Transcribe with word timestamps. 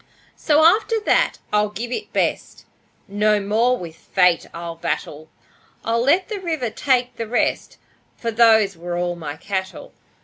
So 0.35 0.63
after 0.65 0.99
that 1.01 1.35
I'll 1.53 1.69
give 1.69 1.91
it 1.91 2.11
best; 2.11 2.65
No 3.07 3.39
more 3.39 3.77
with 3.77 3.95
Fate 3.97 4.47
I'll 4.51 4.75
battle. 4.75 5.29
I'll 5.85 6.01
let 6.01 6.27
the 6.27 6.39
river 6.39 6.71
take 6.71 7.17
the 7.17 7.27
rest, 7.27 7.77
For 8.17 8.31
those 8.31 8.75
were 8.75 8.97
all 8.97 9.15
my 9.15 9.35
cattle. 9.37 9.93